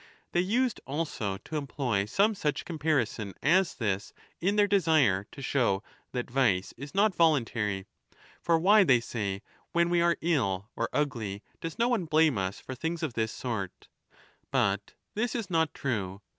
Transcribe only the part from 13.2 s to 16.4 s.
sort? But this is not true.